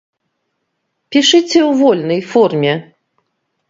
[1.17, 2.73] Пішыце ў вольнай форме.